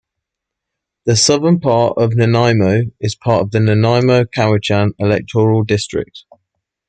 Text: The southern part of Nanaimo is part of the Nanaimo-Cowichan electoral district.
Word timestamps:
The 1.05 1.15
southern 1.15 1.59
part 1.59 1.99
of 1.99 2.15
Nanaimo 2.15 2.85
is 2.99 3.13
part 3.13 3.43
of 3.43 3.51
the 3.51 3.59
Nanaimo-Cowichan 3.59 4.93
electoral 4.97 5.63
district. 5.63 6.23